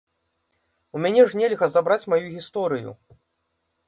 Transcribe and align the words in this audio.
У 0.95 1.01
мяне 1.03 1.25
ж 1.33 1.39
нельга 1.41 1.65
забраць 1.73 2.09
маю 2.13 2.23
гісторыю! 2.37 2.95